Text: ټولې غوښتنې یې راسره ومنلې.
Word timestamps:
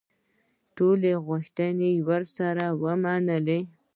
ټولې 0.75 1.11
غوښتنې 1.25 1.89
یې 1.97 2.03
راسره 2.07 2.67
ومنلې. 2.81 3.59